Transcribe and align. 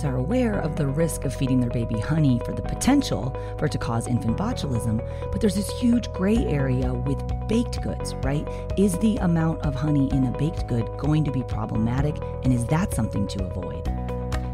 Parents 0.00 0.16
are 0.16 0.18
aware 0.18 0.58
of 0.58 0.76
the 0.76 0.86
risk 0.86 1.26
of 1.26 1.34
feeding 1.34 1.60
their 1.60 1.68
baby 1.68 2.00
honey 2.00 2.40
for 2.46 2.52
the 2.52 2.62
potential 2.62 3.36
for 3.58 3.66
it 3.66 3.72
to 3.72 3.78
cause 3.78 4.06
infant 4.06 4.38
botulism. 4.38 5.04
But 5.30 5.42
there's 5.42 5.54
this 5.54 5.68
huge 5.78 6.10
gray 6.14 6.38
area 6.46 6.94
with 6.94 7.22
baked 7.48 7.82
goods, 7.82 8.14
right? 8.22 8.48
Is 8.78 8.96
the 8.98 9.18
amount 9.18 9.60
of 9.60 9.74
honey 9.74 10.10
in 10.12 10.24
a 10.24 10.38
baked 10.38 10.66
good 10.68 10.88
going 10.96 11.24
to 11.24 11.30
be 11.30 11.42
problematic? 11.42 12.16
And 12.44 12.52
is 12.52 12.64
that 12.66 12.94
something 12.94 13.26
to 13.28 13.44
avoid? 13.44 13.88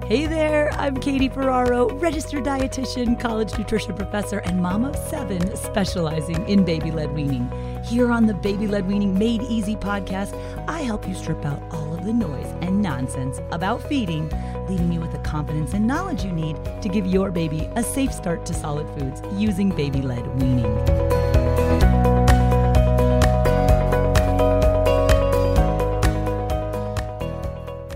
Hey 0.06 0.27
there, 0.27 0.71
I'm 0.75 0.97
Katie 0.97 1.29
Ferraro, 1.29 1.89
registered 1.97 2.45
dietitian, 2.45 3.19
college 3.19 3.56
nutrition 3.59 3.95
professor, 3.95 4.39
and 4.39 4.62
mom 4.62 4.84
of 4.84 4.95
seven 4.95 5.56
specializing 5.56 6.49
in 6.49 6.65
baby 6.65 6.93
led 6.93 7.12
weaning. 7.12 7.51
Here 7.84 8.12
on 8.12 8.27
the 8.27 8.34
Baby 8.34 8.67
Led 8.69 8.87
Weaning 8.87 9.19
Made 9.19 9.43
Easy 9.43 9.75
podcast, 9.75 10.33
I 10.69 10.83
help 10.83 11.09
you 11.09 11.15
strip 11.15 11.45
out 11.45 11.61
all 11.73 11.93
of 11.93 12.05
the 12.05 12.12
noise 12.12 12.47
and 12.62 12.81
nonsense 12.81 13.41
about 13.51 13.83
feeding, 13.83 14.28
leaving 14.69 14.92
you 14.92 15.00
with 15.00 15.12
the 15.12 15.19
confidence 15.19 15.75
and 15.75 15.86
knowledge 15.86 16.25
you 16.25 16.33
need 16.33 16.56
to 16.83 16.89
give 16.89 17.06
your 17.06 17.31
baby 17.31 17.69
a 17.77 17.83
safe 17.83 18.12
start 18.12 18.45
to 18.47 18.55
solid 18.55 18.89
foods 18.98 19.22
using 19.41 19.70
baby 19.70 20.03
led 20.03 20.27
weaning. 20.41 20.75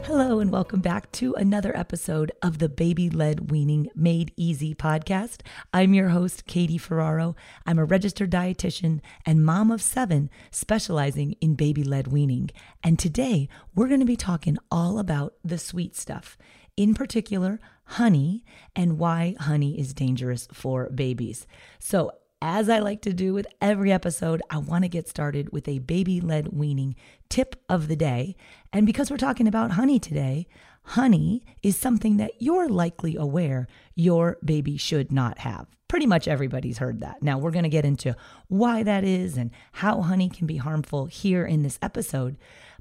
Hello, 0.05 0.39
and 0.39 0.53
welcome 0.53 0.81
back 0.81 1.11
to 1.13 1.35
another 1.35 1.77
episode 1.77 2.31
of 2.41 2.59
the 2.59 2.69
Baby 2.69 3.11
Led 3.11 3.51
Weaning 3.51 3.89
Made 3.97 4.33
Easy 4.37 4.75
podcast. 4.75 5.41
I'm 5.73 5.93
your 5.93 6.11
host, 6.11 6.47
Katie 6.47 6.79
Ferraro. 6.79 7.35
I'm 7.67 7.79
a 7.81 7.85
registered 7.85 8.31
dietitian 8.31 9.01
and 9.27 9.45
mom 9.45 9.73
of 9.73 9.83
seven, 9.83 10.31
specializing 10.53 11.35
in 11.41 11.55
baby 11.57 11.83
led 11.83 12.09
weaning. 12.09 12.51
And 12.85 12.99
today 12.99 13.49
we're 13.75 13.89
going 13.89 14.01
to 14.01 14.07
be 14.07 14.17
talking 14.17 14.57
all 14.71 14.99
about 15.01 15.35
the 15.45 15.59
sweet 15.59 15.97
stuff, 15.97 16.39
in 16.77 16.95
particular, 16.95 17.61
honey, 17.85 18.45
and 18.77 18.99
why 18.99 19.35
honey 19.41 19.79
is 19.79 19.95
dangerous 19.95 20.49
for 20.53 20.89
babies. 20.91 21.47
So, 21.79 22.13
as 22.43 22.71
I 22.71 22.79
like 22.79 23.03
to 23.03 23.13
do 23.13 23.35
with 23.35 23.47
every 23.61 23.93
episode, 23.93 24.41
I 24.49 24.59
want 24.59 24.85
to 24.85 24.89
get 24.89 25.09
started 25.09 25.53
with 25.53 25.69
a 25.69 25.81
baby 25.81 26.23
led 26.23 26.49
weaning 26.49 26.97
tip 27.29 27.57
of 27.69 27.87
the 27.87 27.97
day. 27.97 28.35
And 28.73 28.87
because 28.87 29.11
we're 29.11 29.19
talking 29.19 29.47
about 29.47 29.73
honey 29.73 29.99
today, 29.99 30.47
honey 30.83 31.45
is 31.63 31.77
something 31.77 32.17
that 32.17 32.33
you're 32.39 32.69
likely 32.69 33.15
aware 33.15 33.69
your 33.95 34.39
baby 34.43 34.79
should 34.79 35.13
not 35.13 35.39
have. 35.41 35.67
Pretty 35.87 36.07
much 36.07 36.29
everybody's 36.29 36.79
heard 36.79 37.01
that. 37.01 37.23
Now, 37.23 37.37
we're 37.37 37.51
going 37.51 37.65
to 37.65 37.69
get 37.69 37.85
into 37.85 38.17
why 38.49 38.85
that 38.85 39.05
is 39.05 39.37
and 39.37 39.51
how 39.73 40.01
honey 40.01 40.31
can 40.31 40.47
be 40.47 40.57
harmful 40.57 41.07
here 41.07 41.45
in 41.45 41.63
this 41.63 41.79
episode. 41.83 42.39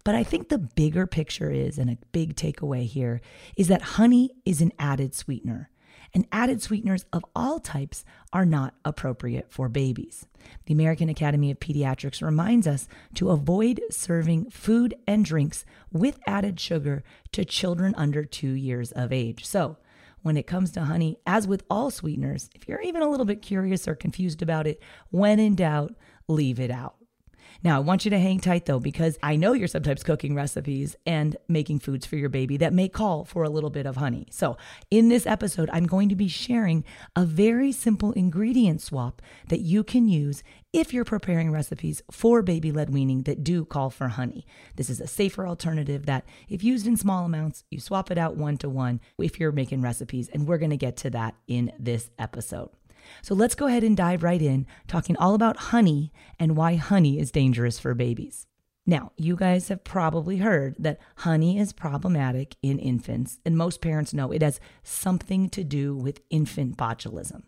But 0.10 0.16
I 0.16 0.24
think 0.24 0.50
the 0.50 0.58
bigger 0.58 1.06
picture 1.06 1.52
is, 1.52 1.78
and 1.78 1.88
a 1.88 1.98
big 2.12 2.36
takeaway 2.36 2.88
here, 2.88 3.22
is 3.56 3.68
that 3.68 3.84
honey 3.84 4.32
is 4.44 4.60
an 4.60 4.72
added 4.80 5.14
sweetener 5.14 5.70
and 6.16 6.26
added 6.32 6.64
sweeteners 6.64 7.06
of 7.14 7.24
all 7.36 7.60
types 7.60 8.04
are 8.34 8.44
not 8.44 8.74
appropriate 8.84 9.52
for 9.52 9.70
babies. 9.70 10.26
The 10.66 10.74
American 10.74 11.10
Academy 11.10 11.52
of 11.52 11.60
Pediatrics 11.60 12.24
reminds 12.24 12.66
us 12.66 12.88
to 13.14 13.30
avoid 13.30 13.82
serving 13.92 14.50
food 14.50 14.96
and 15.06 15.24
drinks 15.24 15.64
with 15.92 16.20
added 16.26 16.60
sugar 16.60 17.04
to 17.34 17.46
children 17.46 17.94
under 17.96 18.26
two 18.26 18.54
years 18.54 18.92
of 18.92 19.14
age. 19.14 19.46
So, 19.46 19.78
when 20.24 20.38
it 20.38 20.48
comes 20.48 20.72
to 20.72 20.86
honey, 20.86 21.20
as 21.28 21.48
with 21.48 21.62
all 21.70 21.92
sweeteners, 21.92 22.50
if 22.56 22.68
you're 22.68 22.82
even 22.82 23.04
a 23.04 23.10
little 23.12 23.28
bit 23.28 23.44
curious 23.44 23.88
or 23.88 23.94
confused 23.94 24.42
about 24.42 24.66
it, 24.66 24.82
when 25.12 25.40
in 25.40 25.54
doubt, 25.54 25.94
leave 26.28 26.60
it 26.60 26.72
out. 26.72 26.96
Now, 27.62 27.76
I 27.76 27.80
want 27.80 28.06
you 28.06 28.12
to 28.12 28.20
hang 28.20 28.40
tight 28.40 28.66
though, 28.66 28.80
because 28.80 29.18
I 29.22 29.36
know 29.36 29.52
you're 29.52 29.68
sometimes 29.68 30.02
cooking 30.02 30.34
recipes 30.34 30.96
and 31.06 31.36
making 31.50 31.80
foods 31.80 32.06
for 32.06 32.16
your 32.16 32.30
baby 32.30 32.56
that 32.58 32.72
may 32.74 32.88
call 32.88 33.26
for 33.26 33.44
a 33.44 33.50
little 33.50 33.70
bit 33.70 33.86
of 33.86 33.98
honey. 33.98 34.28
So, 34.32 34.56
in 34.90 35.10
this 35.10 35.28
episode, 35.28 35.70
I'm 35.74 35.86
going 35.86 36.08
to 36.10 36.16
be 36.16 36.30
sharing 36.30 36.86
a 37.16 37.26
very 37.26 37.72
simple 37.72 38.14
ingredient 38.14 38.82
swap 38.82 39.22
that 39.50 39.60
you 39.60 39.84
can 39.84 40.08
use 40.08 40.42
if 40.72 40.94
you're 40.94 41.04
preparing 41.04 41.52
recipes 41.52 42.02
for 42.10 42.42
baby 42.42 42.72
led 42.72 42.92
weaning 42.92 43.24
that 43.24 43.44
do 43.44 43.66
call 43.66 43.90
for 43.90 44.08
honey. 44.08 44.46
This 44.78 44.90
is 44.90 45.02
a 45.02 45.08
safer 45.08 45.46
alternative 45.46 46.06
that, 46.06 46.26
if 46.48 46.64
used 46.64 46.88
in 46.88 46.96
small 46.96 47.26
amounts, 47.26 47.66
you 47.70 47.80
swap 47.80 48.10
it 48.10 48.18
out 48.18 48.38
one 48.38 48.58
to 48.58 48.70
one 48.70 49.02
if 49.18 49.40
you're 49.40 49.52
making 49.52 49.82
recipes. 49.82 50.30
And 50.30 50.48
we're 50.48 50.60
going 50.60 50.70
to 50.70 50.78
get 50.78 50.96
to 50.98 51.10
that 51.10 51.36
in 51.48 51.74
this 51.78 52.10
episode. 52.18 52.70
So 53.22 53.36
let's 53.36 53.56
go 53.56 53.68
ahead 53.68 53.84
and 53.84 53.96
dive 53.96 54.24
right 54.24 54.42
in, 54.42 54.66
talking 54.88 55.18
all 55.18 55.34
about 55.34 55.58
honey 55.58 56.12
and 56.40 56.56
why 56.56 56.76
honey 56.76 57.20
is 57.20 57.32
dangerous 57.32 57.80
for 57.80 57.94
babies. 57.94 58.48
Now, 58.86 59.12
you 59.18 59.36
guys 59.36 59.68
have 59.68 59.84
probably 59.84 60.38
heard 60.38 60.76
that 60.80 61.00
honey 61.18 61.60
is 61.60 61.74
problematic 61.74 62.56
in 62.64 62.80
infants, 62.80 63.40
and 63.46 63.56
most 63.56 63.82
parents 63.82 64.14
know 64.14 64.32
it 64.32 64.42
has 64.42 64.60
something 64.84 65.50
to 65.50 65.64
do 65.64 65.96
with 65.96 66.22
infant 66.30 66.78
botulism. 66.78 67.44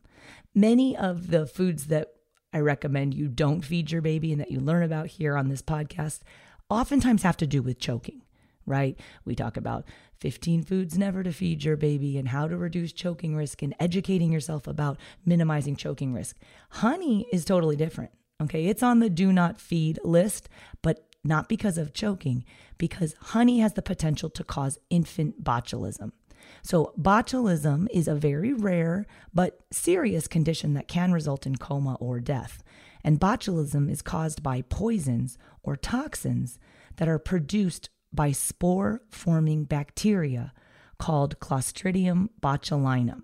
Many 0.54 0.96
of 0.96 1.32
the 1.32 1.48
foods 1.48 1.88
that 1.88 2.10
I 2.54 2.60
recommend 2.60 3.14
you 3.14 3.28
don't 3.28 3.66
feed 3.66 3.92
your 3.92 4.02
baby 4.02 4.32
and 4.32 4.42
that 4.42 4.52
you 4.52 4.60
learn 4.60 4.84
about 4.84 5.08
here 5.08 5.36
on 5.36 5.48
this 5.48 5.62
podcast 5.62 6.20
oftentimes 6.70 7.24
have 7.24 7.38
to 7.38 7.48
do 7.48 7.62
with 7.62 7.80
choking 7.80 8.22
right? 8.66 9.00
We 9.26 9.36
talk 9.36 9.58
about 9.58 9.86
15 10.22 10.64
foods 10.64 10.98
never 11.00 11.24
to 11.24 11.34
feed 11.34 11.64
your 11.64 11.76
baby 11.76 12.18
and 12.18 12.30
how 12.30 12.48
to 12.48 12.56
reduce 12.56 12.94
choking 12.94 13.36
risk 13.36 13.64
and 13.64 13.76
educating 13.80 14.32
yourself 14.32 14.68
about 14.68 15.00
minimizing 15.26 15.76
choking 15.76 16.14
risk. 16.14 16.38
Honey 16.70 17.28
is 17.34 17.44
totally 17.44 17.76
different. 17.76 18.12
Okay. 18.42 18.68
It's 18.68 18.84
on 18.84 19.00
the 19.00 19.10
do 19.10 19.34
not 19.34 19.60
feed 19.60 20.00
list, 20.04 20.48
but 20.84 21.08
not 21.24 21.50
because 21.50 21.78
of 21.78 21.94
choking, 21.94 22.46
because 22.78 23.16
honey 23.20 23.60
has 23.60 23.74
the 23.74 23.82
potential 23.82 24.30
to 24.32 24.44
cause 24.44 24.80
infant 24.90 25.44
botulism. 25.44 26.12
So, 26.64 26.94
botulism 27.00 27.88
is 27.92 28.08
a 28.08 28.16
very 28.16 28.54
rare 28.54 29.06
but 29.34 29.60
serious 29.72 30.28
condition 30.28 30.74
that 30.74 30.88
can 30.88 31.12
result 31.12 31.46
in 31.46 31.56
coma 31.58 31.96
or 32.00 32.20
death. 32.20 32.64
And 33.04 33.20
botulism 33.20 33.90
is 33.90 34.02
caused 34.02 34.42
by 34.42 34.64
poisons 34.64 35.38
or 35.64 35.76
toxins 35.76 36.60
that 36.98 37.08
are 37.08 37.20
produced 37.20 37.90
by 38.14 38.32
spore 38.32 39.02
forming 39.10 39.64
bacteria 39.64 40.54
called 40.98 41.40
Clostridium 41.40 42.30
botulinum. 42.42 43.24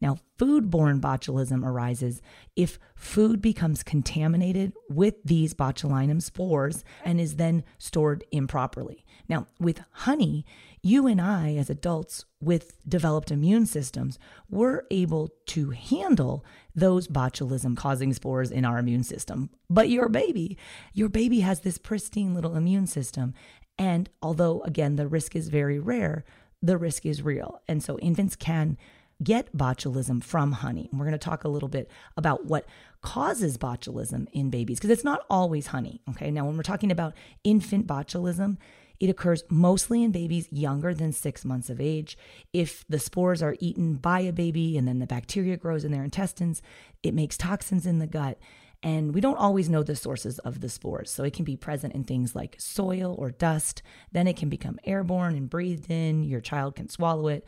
Now, 0.00 0.18
foodborne 0.38 1.00
botulism 1.00 1.64
arises 1.64 2.20
if 2.54 2.78
food 2.94 3.40
becomes 3.40 3.82
contaminated 3.82 4.74
with 4.90 5.14
these 5.24 5.54
botulinum 5.54 6.20
spores 6.20 6.84
and 7.04 7.18
is 7.20 7.36
then 7.36 7.64
stored 7.78 8.24
improperly. 8.30 9.06
Now, 9.28 9.46
with 9.58 9.80
honey, 9.92 10.44
you 10.82 11.06
and 11.06 11.20
I, 11.20 11.54
as 11.56 11.70
adults 11.70 12.26
with 12.40 12.76
developed 12.86 13.30
immune 13.30 13.66
systems, 13.66 14.18
we're 14.50 14.82
able 14.90 15.30
to 15.46 15.70
handle 15.70 16.44
those 16.74 17.08
botulism 17.08 17.76
causing 17.76 18.12
spores 18.12 18.50
in 18.50 18.64
our 18.64 18.78
immune 18.78 19.02
system. 19.02 19.50
But 19.70 19.88
your 19.88 20.08
baby, 20.08 20.58
your 20.92 21.08
baby 21.08 21.40
has 21.40 21.60
this 21.60 21.78
pristine 21.78 22.34
little 22.34 22.54
immune 22.54 22.86
system, 22.86 23.34
and 23.78 24.08
although, 24.22 24.60
again, 24.62 24.96
the 24.96 25.06
risk 25.06 25.36
is 25.36 25.48
very 25.48 25.78
rare, 25.78 26.24
the 26.62 26.78
risk 26.78 27.04
is 27.04 27.22
real. 27.22 27.60
And 27.68 27.82
so 27.82 27.98
infants 27.98 28.36
can 28.36 28.78
get 29.22 29.56
botulism 29.56 30.22
from 30.22 30.52
honey. 30.52 30.88
And 30.90 30.98
we're 30.98 31.06
going 31.06 31.18
to 31.18 31.28
talk 31.30 31.44
a 31.44 31.48
little 31.48 31.68
bit 31.68 31.90
about 32.16 32.46
what 32.46 32.66
causes 33.02 33.56
botulism 33.58 34.26
in 34.32 34.50
babies 34.50 34.78
because 34.78 34.90
it's 34.90 35.04
not 35.04 35.24
always 35.30 35.68
honey. 35.68 36.00
Okay. 36.10 36.30
Now, 36.30 36.44
when 36.44 36.56
we're 36.56 36.62
talking 36.62 36.90
about 36.90 37.14
infant 37.44 37.86
botulism, 37.86 38.58
It 39.00 39.10
occurs 39.10 39.44
mostly 39.48 40.02
in 40.02 40.10
babies 40.10 40.48
younger 40.50 40.94
than 40.94 41.12
six 41.12 41.44
months 41.44 41.70
of 41.70 41.80
age. 41.80 42.16
If 42.52 42.84
the 42.88 42.98
spores 42.98 43.42
are 43.42 43.56
eaten 43.60 43.94
by 43.94 44.20
a 44.20 44.32
baby 44.32 44.76
and 44.78 44.86
then 44.88 44.98
the 44.98 45.06
bacteria 45.06 45.56
grows 45.56 45.84
in 45.84 45.92
their 45.92 46.04
intestines, 46.04 46.62
it 47.02 47.14
makes 47.14 47.36
toxins 47.36 47.86
in 47.86 47.98
the 47.98 48.06
gut. 48.06 48.38
And 48.86 49.12
we 49.12 49.20
don't 49.20 49.36
always 49.36 49.68
know 49.68 49.82
the 49.82 49.96
sources 49.96 50.38
of 50.38 50.60
the 50.60 50.68
spores. 50.68 51.10
So 51.10 51.24
it 51.24 51.32
can 51.32 51.44
be 51.44 51.56
present 51.56 51.94
in 51.94 52.04
things 52.04 52.36
like 52.36 52.54
soil 52.58 53.16
or 53.18 53.32
dust. 53.32 53.82
Then 54.12 54.28
it 54.28 54.36
can 54.36 54.48
become 54.48 54.78
airborne 54.84 55.34
and 55.34 55.50
breathed 55.50 55.90
in. 55.90 56.22
Your 56.22 56.40
child 56.40 56.76
can 56.76 56.88
swallow 56.88 57.26
it 57.26 57.44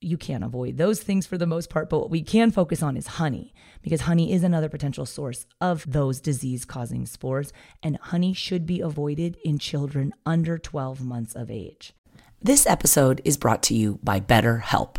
you 0.00 0.16
can't 0.16 0.44
avoid 0.44 0.76
those 0.76 1.02
things 1.02 1.26
for 1.26 1.38
the 1.38 1.46
most 1.46 1.70
part, 1.70 1.88
but 1.88 1.98
what 1.98 2.10
we 2.10 2.22
can 2.22 2.50
focus 2.50 2.82
on 2.82 2.96
is 2.96 3.06
honey 3.06 3.54
because 3.82 4.02
honey 4.02 4.32
is 4.32 4.42
another 4.44 4.68
potential 4.68 5.06
source 5.06 5.46
of 5.60 5.90
those 5.90 6.20
disease 6.20 6.64
causing 6.64 7.06
spores, 7.06 7.52
and 7.82 7.96
honey 7.96 8.34
should 8.34 8.66
be 8.66 8.80
avoided 8.80 9.36
in 9.44 9.58
children 9.58 10.12
under 10.24 10.58
12 10.58 11.00
months 11.02 11.34
of 11.34 11.50
age. 11.50 11.94
This 12.42 12.66
episode 12.66 13.22
is 13.24 13.36
brought 13.36 13.62
to 13.64 13.74
you 13.74 13.98
by 14.02 14.20
BetterHelp. 14.20 14.98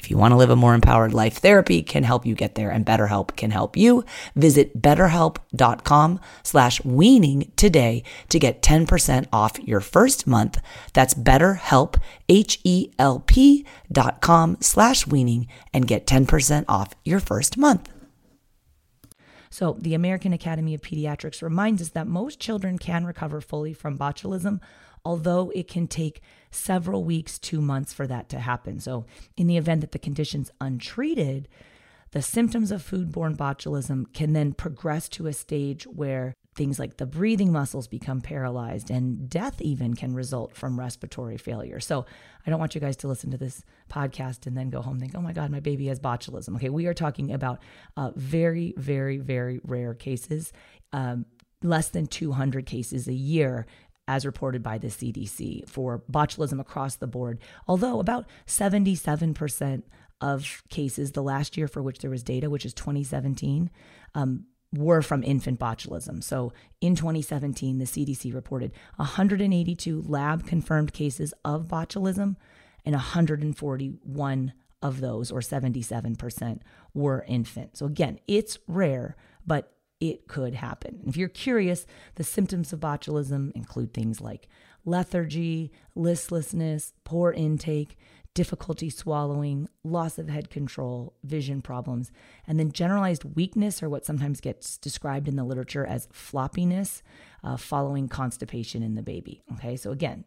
If 0.00 0.10
you 0.10 0.16
want 0.16 0.32
to 0.32 0.36
live 0.36 0.48
a 0.48 0.56
more 0.56 0.72
empowered 0.72 1.12
life, 1.12 1.36
therapy 1.36 1.82
can 1.82 2.04
help 2.04 2.24
you 2.24 2.34
get 2.34 2.54
there 2.54 2.70
and 2.70 2.86
BetterHelp 2.86 3.36
can 3.36 3.50
help 3.50 3.76
you. 3.76 4.02
Visit 4.34 4.80
betterhelp.com 4.80 6.20
slash 6.42 6.82
weaning 6.86 7.52
today 7.54 8.02
to 8.30 8.38
get 8.38 8.62
10% 8.62 9.26
off 9.30 9.58
your 9.58 9.80
first 9.80 10.26
month. 10.26 10.58
That's 10.94 11.12
betterhelp, 11.12 12.00
H-E-L-P 12.30 13.66
dot 13.92 14.22
com 14.22 14.56
slash 14.60 15.06
weaning 15.06 15.48
and 15.74 15.86
get 15.86 16.06
10% 16.06 16.64
off 16.66 16.94
your 17.04 17.20
first 17.20 17.58
month. 17.58 17.90
So, 19.50 19.76
the 19.78 19.92
American 19.92 20.32
Academy 20.32 20.72
of 20.72 20.80
Pediatrics 20.80 21.42
reminds 21.42 21.82
us 21.82 21.90
that 21.90 22.06
most 22.06 22.40
children 22.40 22.78
can 22.78 23.04
recover 23.04 23.42
fully 23.42 23.74
from 23.74 23.98
botulism, 23.98 24.60
although 25.04 25.50
it 25.54 25.68
can 25.68 25.86
take 25.86 26.22
several 26.50 27.04
weeks 27.04 27.38
two 27.38 27.60
months 27.60 27.92
for 27.92 28.06
that 28.06 28.28
to 28.30 28.40
happen. 28.40 28.80
So, 28.80 29.06
in 29.36 29.46
the 29.46 29.56
event 29.56 29.80
that 29.82 29.92
the 29.92 29.98
condition's 29.98 30.50
untreated, 30.60 31.48
the 32.12 32.22
symptoms 32.22 32.72
of 32.72 32.82
foodborne 32.82 33.36
botulism 33.36 34.12
can 34.12 34.32
then 34.32 34.52
progress 34.52 35.08
to 35.10 35.26
a 35.26 35.32
stage 35.32 35.84
where 35.84 36.34
things 36.56 36.78
like 36.78 36.96
the 36.96 37.06
breathing 37.06 37.52
muscles 37.52 37.86
become 37.86 38.20
paralyzed 38.20 38.90
and 38.90 39.30
death 39.30 39.60
even 39.62 39.94
can 39.94 40.12
result 40.14 40.56
from 40.56 40.78
respiratory 40.78 41.36
failure. 41.36 41.78
So 41.78 42.04
I 42.44 42.50
don't 42.50 42.58
want 42.58 42.74
you 42.74 42.80
guys 42.80 42.96
to 42.98 43.08
listen 43.08 43.30
to 43.30 43.38
this 43.38 43.64
podcast 43.88 44.46
and 44.46 44.56
then 44.56 44.70
go 44.70 44.82
home 44.82 44.94
and 44.94 45.00
think, 45.00 45.14
oh 45.14 45.20
my 45.20 45.32
God, 45.32 45.50
my 45.50 45.60
baby 45.60 45.86
has 45.86 46.00
botulism. 46.00 46.56
Okay, 46.56 46.68
we 46.68 46.86
are 46.86 46.94
talking 46.94 47.32
about 47.32 47.60
uh, 47.96 48.10
very, 48.16 48.74
very, 48.76 49.18
very 49.18 49.60
rare 49.62 49.94
cases, 49.94 50.52
um, 50.92 51.26
less 51.62 51.88
than 51.88 52.06
200 52.06 52.66
cases 52.66 53.06
a 53.06 53.14
year 53.14 53.66
as 54.10 54.26
reported 54.26 54.60
by 54.60 54.76
the 54.76 54.88
CDC 54.88 55.68
for 55.68 56.02
botulism 56.10 56.58
across 56.58 56.96
the 56.96 57.06
board, 57.06 57.38
although 57.68 58.00
about 58.00 58.26
77% 58.44 59.84
of 60.20 60.64
cases 60.68 61.12
the 61.12 61.22
last 61.22 61.56
year 61.56 61.68
for 61.68 61.80
which 61.80 62.00
there 62.00 62.10
was 62.10 62.24
data, 62.24 62.50
which 62.50 62.66
is 62.66 62.74
2017, 62.74 63.70
um, 64.16 64.46
were 64.74 65.00
from 65.00 65.22
infant 65.22 65.60
botulism. 65.60 66.24
So 66.24 66.52
in 66.80 66.96
2017, 66.96 67.78
the 67.78 67.84
CDC 67.84 68.34
reported 68.34 68.72
182 68.96 70.02
lab 70.04 70.44
confirmed 70.44 70.92
cases 70.92 71.32
of 71.44 71.68
botulism, 71.68 72.34
and 72.84 72.94
141 72.94 74.52
of 74.82 75.00
those, 75.00 75.30
or 75.30 75.40
77%, 75.40 76.60
were 76.94 77.24
infant. 77.28 77.76
So 77.76 77.86
again, 77.86 78.18
it's 78.26 78.58
rare, 78.66 79.16
but 79.46 79.72
it 80.00 80.26
could 80.26 80.54
happen. 80.54 81.00
If 81.06 81.16
you're 81.16 81.28
curious, 81.28 81.86
the 82.14 82.24
symptoms 82.24 82.72
of 82.72 82.80
botulism 82.80 83.52
include 83.52 83.92
things 83.92 84.20
like 84.20 84.48
lethargy, 84.84 85.70
listlessness, 85.94 86.94
poor 87.04 87.32
intake, 87.32 87.98
difficulty 88.32 88.88
swallowing, 88.88 89.68
loss 89.84 90.18
of 90.18 90.28
head 90.28 90.50
control, 90.50 91.14
vision 91.24 91.60
problems, 91.60 92.12
and 92.46 92.58
then 92.58 92.72
generalized 92.72 93.24
weakness, 93.24 93.82
or 93.82 93.88
what 93.88 94.06
sometimes 94.06 94.40
gets 94.40 94.78
described 94.78 95.28
in 95.28 95.36
the 95.36 95.44
literature 95.44 95.84
as 95.84 96.06
floppiness, 96.08 97.02
uh, 97.42 97.56
following 97.56 98.08
constipation 98.08 98.82
in 98.82 98.94
the 98.94 99.02
baby. 99.02 99.42
Okay, 99.54 99.76
so 99.76 99.90
again, 99.90 100.24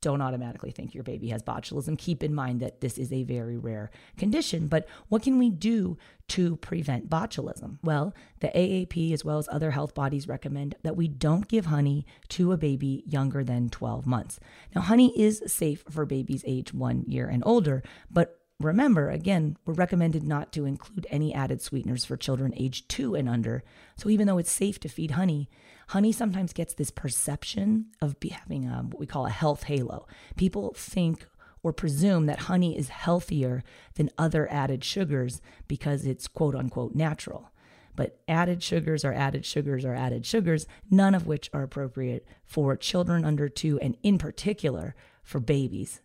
don't 0.00 0.22
automatically 0.22 0.70
think 0.70 0.94
your 0.94 1.04
baby 1.04 1.28
has 1.28 1.42
botulism. 1.42 1.98
Keep 1.98 2.22
in 2.22 2.34
mind 2.34 2.60
that 2.60 2.80
this 2.80 2.98
is 2.98 3.12
a 3.12 3.24
very 3.24 3.56
rare 3.56 3.90
condition. 4.16 4.68
But 4.68 4.86
what 5.08 5.22
can 5.22 5.38
we 5.38 5.50
do 5.50 5.98
to 6.28 6.56
prevent 6.56 7.10
botulism? 7.10 7.78
Well, 7.82 8.14
the 8.40 8.48
AAP, 8.48 9.12
as 9.12 9.24
well 9.24 9.38
as 9.38 9.48
other 9.50 9.72
health 9.72 9.94
bodies, 9.94 10.28
recommend 10.28 10.76
that 10.82 10.96
we 10.96 11.08
don't 11.08 11.48
give 11.48 11.66
honey 11.66 12.06
to 12.28 12.52
a 12.52 12.56
baby 12.56 13.02
younger 13.06 13.42
than 13.42 13.70
12 13.70 14.06
months. 14.06 14.38
Now, 14.74 14.82
honey 14.82 15.18
is 15.18 15.42
safe 15.46 15.84
for 15.90 16.06
babies 16.06 16.44
age 16.46 16.72
one 16.72 17.04
year 17.06 17.28
and 17.28 17.42
older, 17.44 17.82
but 18.10 18.38
Remember, 18.60 19.08
again, 19.08 19.56
we're 19.64 19.74
recommended 19.74 20.24
not 20.24 20.52
to 20.54 20.64
include 20.64 21.06
any 21.10 21.32
added 21.32 21.62
sweeteners 21.62 22.04
for 22.04 22.16
children 22.16 22.52
age 22.56 22.88
two 22.88 23.14
and 23.14 23.28
under. 23.28 23.62
So 23.96 24.08
even 24.08 24.26
though 24.26 24.38
it's 24.38 24.50
safe 24.50 24.80
to 24.80 24.88
feed 24.88 25.12
honey, 25.12 25.48
honey 25.88 26.12
sometimes 26.12 26.52
gets 26.52 26.74
this 26.74 26.90
perception 26.90 27.86
of 28.00 28.16
having 28.30 28.66
a, 28.66 28.78
um, 28.78 28.90
what 28.90 29.00
we 29.00 29.06
call 29.06 29.26
a 29.26 29.30
health 29.30 29.64
halo. 29.64 30.06
People 30.36 30.74
think 30.76 31.26
or 31.62 31.72
presume 31.72 32.26
that 32.26 32.40
honey 32.40 32.78
is 32.78 32.88
healthier 32.88 33.62
than 33.94 34.10
other 34.16 34.50
added 34.52 34.84
sugars 34.84 35.40
because 35.66 36.06
it's 36.06 36.28
quote 36.28 36.54
unquote 36.54 36.94
natural. 36.94 37.50
But 37.96 38.20
added 38.28 38.62
sugars 38.62 39.04
are 39.04 39.12
added 39.12 39.44
sugars 39.44 39.84
are 39.84 39.94
added 39.94 40.24
sugars, 40.24 40.66
none 40.88 41.14
of 41.14 41.26
which 41.26 41.50
are 41.52 41.64
appropriate 41.64 42.26
for 42.44 42.76
children 42.76 43.24
under 43.24 43.48
two, 43.48 43.78
and 43.80 43.96
in 44.04 44.18
particular 44.18 44.94
for 45.22 45.40
babies. 45.40 46.00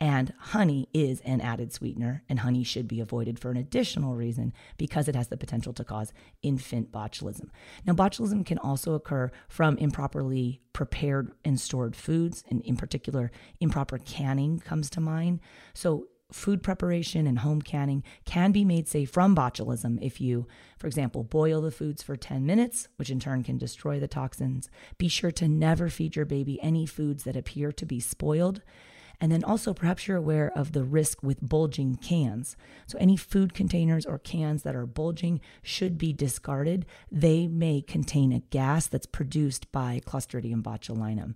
And 0.00 0.32
honey 0.38 0.88
is 0.92 1.20
an 1.20 1.40
added 1.40 1.72
sweetener, 1.72 2.24
and 2.28 2.40
honey 2.40 2.64
should 2.64 2.88
be 2.88 3.00
avoided 3.00 3.38
for 3.38 3.52
an 3.52 3.56
additional 3.56 4.16
reason 4.16 4.52
because 4.76 5.06
it 5.06 5.14
has 5.14 5.28
the 5.28 5.36
potential 5.36 5.72
to 5.72 5.84
cause 5.84 6.12
infant 6.42 6.90
botulism. 6.90 7.50
Now, 7.86 7.92
botulism 7.92 8.44
can 8.44 8.58
also 8.58 8.94
occur 8.94 9.30
from 9.48 9.78
improperly 9.78 10.60
prepared 10.72 11.30
and 11.44 11.60
stored 11.60 11.94
foods, 11.94 12.42
and 12.50 12.60
in 12.62 12.76
particular, 12.76 13.30
improper 13.60 13.98
canning 13.98 14.58
comes 14.58 14.90
to 14.90 15.00
mind. 15.00 15.38
So, 15.74 16.08
food 16.32 16.64
preparation 16.64 17.28
and 17.28 17.38
home 17.38 17.62
canning 17.62 18.02
can 18.24 18.50
be 18.50 18.64
made 18.64 18.88
safe 18.88 19.10
from 19.10 19.36
botulism 19.36 20.00
if 20.02 20.20
you, 20.20 20.48
for 20.76 20.88
example, 20.88 21.22
boil 21.22 21.60
the 21.60 21.70
foods 21.70 22.02
for 22.02 22.16
10 22.16 22.44
minutes, 22.44 22.88
which 22.96 23.10
in 23.10 23.20
turn 23.20 23.44
can 23.44 23.58
destroy 23.58 24.00
the 24.00 24.08
toxins. 24.08 24.68
Be 24.98 25.06
sure 25.06 25.30
to 25.30 25.46
never 25.46 25.88
feed 25.88 26.16
your 26.16 26.24
baby 26.24 26.60
any 26.60 26.86
foods 26.86 27.22
that 27.22 27.36
appear 27.36 27.70
to 27.70 27.86
be 27.86 28.00
spoiled 28.00 28.62
and 29.20 29.30
then 29.30 29.44
also, 29.44 29.72
perhaps 29.72 30.06
you're 30.06 30.16
aware 30.16 30.50
of 30.56 30.72
the 30.72 30.84
risk 30.84 31.22
with 31.22 31.46
bulging 31.46 31.96
cans. 31.96 32.56
So, 32.86 32.98
any 32.98 33.16
food 33.16 33.54
containers 33.54 34.06
or 34.06 34.18
cans 34.18 34.62
that 34.62 34.74
are 34.74 34.86
bulging 34.86 35.40
should 35.62 35.98
be 35.98 36.12
discarded. 36.12 36.86
They 37.10 37.46
may 37.46 37.80
contain 37.80 38.32
a 38.32 38.40
gas 38.40 38.86
that's 38.86 39.06
produced 39.06 39.70
by 39.72 40.00
Clostridium 40.06 40.62
botulinum. 40.62 41.34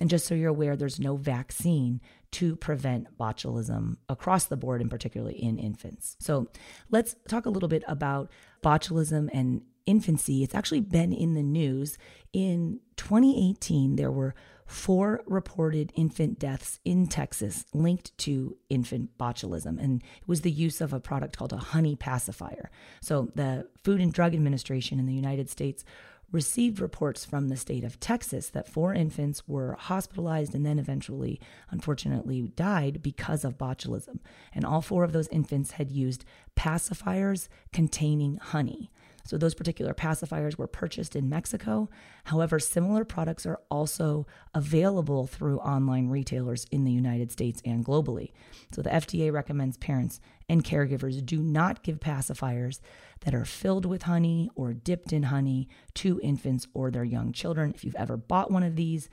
And 0.00 0.10
just 0.10 0.26
so 0.26 0.34
you're 0.34 0.50
aware, 0.50 0.76
there's 0.76 1.00
no 1.00 1.16
vaccine 1.16 2.00
to 2.32 2.56
prevent 2.56 3.16
botulism 3.18 3.96
across 4.08 4.44
the 4.44 4.56
board, 4.56 4.80
and 4.80 4.90
particularly 4.90 5.42
in 5.42 5.58
infants. 5.58 6.16
So, 6.20 6.48
let's 6.90 7.16
talk 7.28 7.46
a 7.46 7.50
little 7.50 7.68
bit 7.68 7.84
about 7.86 8.30
botulism 8.62 9.28
and 9.32 9.62
infancy. 9.86 10.42
It's 10.42 10.54
actually 10.54 10.80
been 10.80 11.12
in 11.12 11.34
the 11.34 11.42
news. 11.42 11.98
In 12.32 12.80
2018, 12.96 13.96
there 13.96 14.12
were 14.12 14.34
four 14.70 15.20
reported 15.26 15.92
infant 15.96 16.38
deaths 16.38 16.78
in 16.84 17.08
Texas 17.08 17.64
linked 17.74 18.16
to 18.18 18.56
infant 18.68 19.10
botulism. 19.18 19.82
And 19.82 20.00
it 20.00 20.28
was 20.28 20.42
the 20.42 20.50
use 20.50 20.80
of 20.80 20.92
a 20.92 21.00
product 21.00 21.36
called 21.36 21.52
a 21.52 21.58
honey 21.58 21.96
pacifier. 21.96 22.70
So 23.02 23.30
the 23.34 23.68
Food 23.82 24.00
and 24.00 24.12
Drug 24.12 24.32
Administration 24.32 25.00
in 25.00 25.06
the 25.06 25.14
United 25.14 25.50
States 25.50 25.84
received 26.30 26.78
reports 26.78 27.24
from 27.24 27.48
the 27.48 27.56
state 27.56 27.82
of 27.82 27.98
Texas 27.98 28.50
that 28.50 28.68
four 28.68 28.94
infants 28.94 29.48
were 29.48 29.74
hospitalized 29.74 30.54
and 30.54 30.64
then 30.64 30.78
eventually, 30.78 31.40
unfortunately, 31.70 32.42
died 32.54 33.02
because 33.02 33.44
of 33.44 33.58
botulism. 33.58 34.20
And 34.54 34.64
all 34.64 34.82
four 34.82 35.02
of 35.02 35.12
those 35.12 35.26
infants 35.28 35.72
had 35.72 35.90
used 35.90 36.24
pacifiers 36.56 37.48
containing 37.72 38.36
honey. 38.36 38.92
So 39.24 39.38
those 39.38 39.54
particular 39.54 39.94
pacifiers 39.94 40.56
were 40.56 40.66
purchased 40.66 41.14
in 41.14 41.28
Mexico. 41.28 41.88
However, 42.24 42.58
similar 42.58 43.04
products 43.04 43.46
are 43.46 43.60
also 43.70 44.26
available 44.54 45.26
through 45.26 45.58
online 45.58 46.08
retailers 46.08 46.66
in 46.70 46.84
the 46.84 46.92
United 46.92 47.30
States 47.30 47.62
and 47.64 47.84
globally. 47.84 48.32
So 48.72 48.82
the 48.82 48.90
FDA 48.90 49.32
recommends 49.32 49.76
parents 49.76 50.20
and 50.48 50.64
caregivers 50.64 51.24
do 51.24 51.38
not 51.42 51.82
give 51.82 52.00
pacifiers 52.00 52.80
that 53.20 53.34
are 53.34 53.44
filled 53.44 53.86
with 53.86 54.02
honey 54.02 54.50
or 54.54 54.72
dipped 54.72 55.12
in 55.12 55.24
honey 55.24 55.68
to 55.94 56.20
infants 56.22 56.66
or 56.74 56.90
their 56.90 57.04
young 57.04 57.32
children. 57.32 57.72
If 57.74 57.84
you've 57.84 57.94
ever 57.96 58.16
bought 58.16 58.50
one 58.50 58.62
of 58.62 58.76
these, 58.76 59.08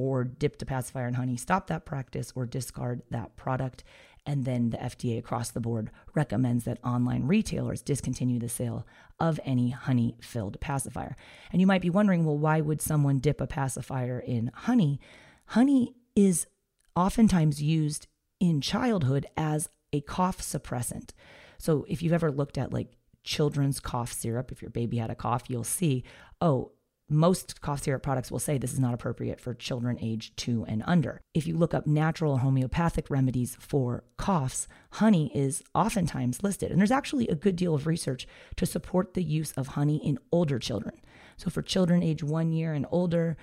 or 0.00 0.24
dipped 0.24 0.62
a 0.62 0.66
pacifier 0.66 1.06
in 1.06 1.14
honey, 1.14 1.36
stop 1.36 1.66
that 1.66 1.84
practice 1.84 2.32
or 2.34 2.46
discard 2.46 3.02
that 3.10 3.36
product. 3.36 3.84
And 4.26 4.44
then 4.44 4.70
the 4.70 4.76
FDA 4.76 5.18
across 5.18 5.50
the 5.50 5.60
board 5.60 5.90
recommends 6.14 6.64
that 6.64 6.78
online 6.84 7.26
retailers 7.26 7.82
discontinue 7.82 8.38
the 8.38 8.48
sale 8.48 8.86
of 9.18 9.40
any 9.44 9.70
honey 9.70 10.16
filled 10.20 10.60
pacifier. 10.60 11.16
And 11.52 11.60
you 11.60 11.66
might 11.66 11.82
be 11.82 11.90
wondering, 11.90 12.24
well, 12.24 12.38
why 12.38 12.60
would 12.60 12.80
someone 12.80 13.18
dip 13.18 13.40
a 13.40 13.46
pacifier 13.46 14.18
in 14.18 14.50
honey? 14.54 15.00
Honey 15.46 15.94
is 16.14 16.46
oftentimes 16.94 17.62
used 17.62 18.06
in 18.40 18.60
childhood 18.60 19.26
as 19.36 19.68
a 19.92 20.00
cough 20.02 20.38
suppressant. 20.40 21.10
So 21.58 21.84
if 21.88 22.02
you've 22.02 22.12
ever 22.12 22.30
looked 22.30 22.58
at 22.58 22.72
like 22.72 22.96
children's 23.22 23.80
cough 23.80 24.12
syrup, 24.12 24.50
if 24.50 24.62
your 24.62 24.70
baby 24.70 24.98
had 24.98 25.10
a 25.10 25.14
cough, 25.14 25.44
you'll 25.48 25.64
see, 25.64 26.04
oh, 26.40 26.72
most 27.10 27.60
cough 27.60 27.82
syrup 27.82 28.02
products 28.02 28.30
will 28.30 28.38
say 28.38 28.56
this 28.56 28.72
is 28.72 28.78
not 28.78 28.94
appropriate 28.94 29.40
for 29.40 29.52
children 29.52 29.98
age 30.00 30.32
two 30.36 30.64
and 30.68 30.82
under. 30.86 31.20
If 31.34 31.46
you 31.46 31.56
look 31.56 31.74
up 31.74 31.86
natural 31.86 32.38
homeopathic 32.38 33.10
remedies 33.10 33.56
for 33.58 34.04
coughs, 34.16 34.68
honey 34.92 35.30
is 35.34 35.62
oftentimes 35.74 36.42
listed. 36.42 36.70
And 36.70 36.80
there's 36.80 36.90
actually 36.90 37.26
a 37.28 37.34
good 37.34 37.56
deal 37.56 37.74
of 37.74 37.86
research 37.86 38.28
to 38.56 38.64
support 38.64 39.14
the 39.14 39.24
use 39.24 39.52
of 39.52 39.68
honey 39.68 39.96
in 39.96 40.18
older 40.30 40.58
children. 40.58 41.00
So 41.36 41.50
for 41.50 41.62
children 41.62 42.02
age 42.02 42.22
one 42.22 42.52
year 42.52 42.72
and 42.72 42.86
older, 42.90 43.36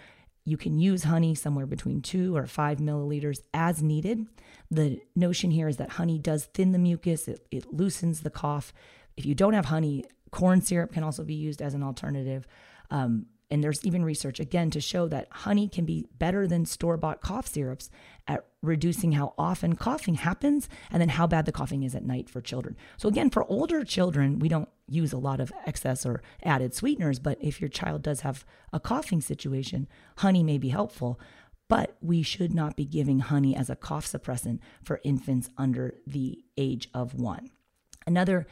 you 0.46 0.56
can 0.56 0.80
use 0.80 1.04
honey 1.04 1.36
somewhere 1.36 1.66
between 1.66 2.02
two 2.02 2.38
or 2.38 2.48
five 2.48 2.78
milliliters 2.78 3.42
as 3.54 3.84
needed. 3.84 4.28
The 4.72 5.02
notion 5.14 5.52
here 5.52 5.68
is 5.68 5.76
that 5.78 5.92
honey 5.92 6.20
does 6.20 6.46
thin 6.46 6.72
the 6.72 6.80
mucus, 6.80 7.28
it, 7.28 7.46
it 7.52 7.74
loosens 7.74 8.22
the 8.22 8.30
cough. 8.30 8.74
If 9.18 9.26
you 9.26 9.36
don't 9.36 9.54
have 9.54 9.66
honey, 9.66 10.06
corn 10.32 10.62
syrup 10.62 10.94
can 10.94 11.04
also 11.04 11.24
be 11.24 11.34
used 11.34 11.62
as 11.62 11.74
an 11.74 11.84
alternative. 11.84 12.48
Um, 12.92 13.26
and 13.50 13.64
there's 13.64 13.86
even 13.86 14.04
research 14.04 14.40
again 14.40 14.70
to 14.72 14.82
show 14.82 15.08
that 15.08 15.28
honey 15.32 15.70
can 15.70 15.86
be 15.86 16.06
better 16.18 16.48
than 16.48 16.66
store 16.66 16.98
bought 16.98 17.22
cough 17.22 17.48
syrups 17.48 17.90
at 18.28 18.46
reducing 18.62 19.14
how 19.14 19.34
often 19.38 19.76
coughing 19.76 20.16
happens 20.16 20.68
and 20.92 21.02
then 21.02 21.10
how 21.10 21.26
bad 21.26 21.46
the 21.46 21.52
coughing 21.52 21.84
is 21.84 21.96
at 21.96 22.04
night 22.04 22.30
for 22.30 22.42
children. 22.42 22.76
So, 22.98 23.08
again, 23.08 23.30
for 23.30 23.46
older 23.46 23.84
children, 23.86 24.40
we 24.40 24.50
don't 24.50 24.70
use 24.88 25.14
a 25.14 25.18
lot 25.18 25.40
of 25.40 25.54
excess 25.66 26.06
or 26.06 26.22
added 26.44 26.74
sweeteners, 26.74 27.20
but 27.20 27.38
if 27.40 27.62
your 27.62 27.70
child 27.70 28.02
does 28.02 28.22
have 28.22 28.46
a 28.74 28.80
coughing 28.80 29.22
situation, 29.22 29.88
honey 30.18 30.44
may 30.44 30.58
be 30.58 30.70
helpful. 30.70 31.20
But 31.70 31.98
we 32.02 32.24
should 32.24 32.54
not 32.54 32.78
be 32.78 32.86
giving 32.86 33.20
honey 33.20 33.56
as 33.56 33.70
a 33.70 33.76
cough 33.76 34.06
suppressant 34.06 34.60
for 34.84 35.02
infants 35.04 35.50
under 35.58 35.96
the 36.06 36.44
age 36.56 36.90
of 36.94 37.14
one. 37.14 37.52
Another 38.06 38.48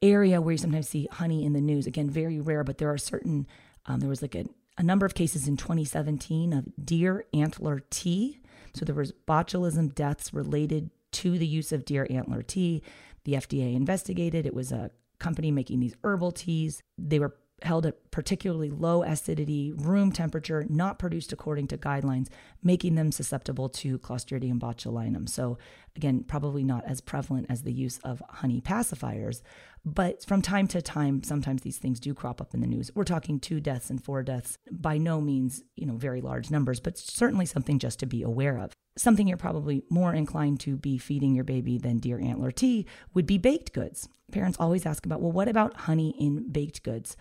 area 0.00 0.40
where 0.40 0.52
you 0.52 0.58
sometimes 0.58 0.88
see 0.88 1.08
honey 1.12 1.44
in 1.44 1.52
the 1.52 1.60
news, 1.60 1.86
again, 1.86 2.08
very 2.08 2.40
rare, 2.40 2.64
but 2.64 2.78
there 2.78 2.90
are 2.90 2.98
certain 2.98 3.46
um, 3.86 4.00
there 4.00 4.08
was 4.08 4.22
like 4.22 4.34
a, 4.34 4.46
a 4.78 4.82
number 4.82 5.06
of 5.06 5.14
cases 5.14 5.48
in 5.48 5.56
2017 5.56 6.52
of 6.52 6.66
deer 6.84 7.24
antler 7.32 7.80
tea. 7.90 8.40
So 8.74 8.84
there 8.84 8.94
was 8.94 9.12
botulism 9.26 9.94
deaths 9.94 10.34
related 10.34 10.90
to 11.12 11.38
the 11.38 11.46
use 11.46 11.72
of 11.72 11.84
deer 11.84 12.06
antler 12.10 12.42
tea. 12.42 12.82
The 13.24 13.34
FDA 13.34 13.74
investigated. 13.74 14.46
It 14.46 14.54
was 14.54 14.72
a 14.72 14.90
company 15.18 15.50
making 15.50 15.80
these 15.80 15.96
herbal 16.04 16.32
teas. 16.32 16.82
They 16.98 17.18
were 17.18 17.36
held 17.62 17.86
at 17.86 18.10
particularly 18.10 18.70
low 18.70 19.02
acidity, 19.02 19.72
room 19.72 20.12
temperature, 20.12 20.66
not 20.68 20.98
produced 20.98 21.32
according 21.32 21.66
to 21.68 21.78
guidelines, 21.78 22.28
making 22.62 22.96
them 22.96 23.10
susceptible 23.10 23.68
to 23.70 23.98
Clostridium 23.98 24.58
botulinum. 24.58 25.28
So, 25.28 25.56
again, 25.96 26.24
probably 26.24 26.64
not 26.64 26.84
as 26.84 27.00
prevalent 27.00 27.46
as 27.48 27.62
the 27.62 27.72
use 27.72 27.98
of 28.04 28.22
honey 28.28 28.60
pacifiers, 28.60 29.40
but 29.86 30.24
from 30.24 30.42
time 30.42 30.66
to 30.68 30.82
time, 30.82 31.22
sometimes 31.22 31.62
these 31.62 31.78
things 31.78 32.00
do 32.00 32.12
crop 32.12 32.40
up 32.40 32.52
in 32.52 32.60
the 32.60 32.66
news. 32.66 32.90
We're 32.96 33.04
talking 33.04 33.38
two 33.38 33.60
deaths 33.60 33.88
and 33.88 34.02
four 34.02 34.24
deaths, 34.24 34.58
by 34.68 34.98
no 34.98 35.20
means, 35.20 35.62
you 35.76 35.86
know, 35.86 35.94
very 35.94 36.20
large 36.20 36.50
numbers, 36.50 36.80
but 36.80 36.98
certainly 36.98 37.46
something 37.46 37.78
just 37.78 38.00
to 38.00 38.06
be 38.06 38.24
aware 38.24 38.58
of. 38.58 38.72
Something 38.98 39.28
you're 39.28 39.36
probably 39.36 39.84
more 39.88 40.12
inclined 40.12 40.58
to 40.60 40.76
be 40.76 40.98
feeding 40.98 41.36
your 41.36 41.44
baby 41.44 41.78
than 41.78 41.98
deer 41.98 42.18
antler 42.18 42.50
tea 42.50 42.84
would 43.14 43.26
be 43.26 43.38
baked 43.38 43.72
goods. 43.72 44.08
Parents 44.32 44.56
always 44.58 44.84
ask 44.86 45.06
about, 45.06 45.20
well, 45.20 45.30
what 45.30 45.46
about 45.46 45.76
honey 45.76 46.16
in 46.18 46.50
baked 46.50 46.82
goods? 46.82 47.16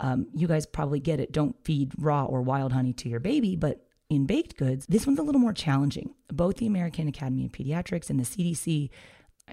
Um, 0.00 0.26
you 0.34 0.48
guys 0.48 0.66
probably 0.66 0.98
get 0.98 1.20
it. 1.20 1.30
Don't 1.30 1.54
feed 1.64 1.92
raw 1.96 2.24
or 2.24 2.42
wild 2.42 2.72
honey 2.72 2.92
to 2.94 3.08
your 3.08 3.20
baby, 3.20 3.54
but 3.54 3.86
in 4.08 4.26
baked 4.26 4.56
goods, 4.56 4.84
this 4.88 5.06
one's 5.06 5.20
a 5.20 5.22
little 5.22 5.40
more 5.40 5.52
challenging. 5.52 6.14
Both 6.32 6.56
the 6.56 6.66
American 6.66 7.06
Academy 7.06 7.44
of 7.44 7.52
Pediatrics 7.52 8.10
and 8.10 8.18
the 8.18 8.24
CDC, 8.24 8.90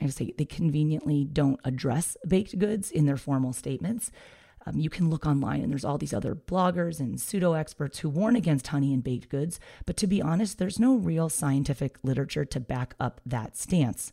I 0.02 0.06
would 0.06 0.14
say 0.14 0.34
they 0.38 0.46
conveniently 0.46 1.26
don't 1.26 1.60
address 1.64 2.18
baked 2.28 2.58
goods 2.58 2.92
in 2.92 3.06
their 3.06 3.18
formal 3.18 3.54
statements. 3.54 4.12
Um, 4.66 4.78
you 4.78 4.90
can 4.90 5.10
look 5.10 5.26
online 5.26 5.62
and 5.62 5.72
there's 5.72 5.86
all 5.86 5.98
these 5.98 6.14
other 6.14 6.36
bloggers 6.36 7.00
and 7.00 7.20
pseudo 7.22 7.54
experts 7.54 8.00
who 8.00 8.10
warn 8.10 8.36
against 8.36 8.68
honey 8.68 8.94
and 8.94 9.04
baked 9.04 9.30
goods. 9.30 9.60
But 9.86 9.96
to 9.98 10.08
be 10.08 10.22
honest, 10.22 10.58
there's 10.58 10.80
no 10.80 10.96
real 10.96 11.30
scientific 11.30 11.98
literature 12.04 12.44
to 12.46 12.60
back 12.60 12.94
up 13.00 13.22
that 13.26 13.56
stance. 13.56 14.12